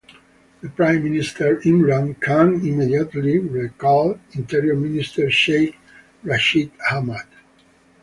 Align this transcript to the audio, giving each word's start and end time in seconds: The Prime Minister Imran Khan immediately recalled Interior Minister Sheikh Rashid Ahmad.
The 0.61 0.69
Prime 0.69 1.03
Minister 1.03 1.57
Imran 1.57 2.19
Khan 2.19 2.55
immediately 2.55 3.37
recalled 3.37 4.17
Interior 4.31 4.73
Minister 4.75 5.29
Sheikh 5.29 5.75
Rashid 6.23 6.71
Ahmad. 6.91 7.27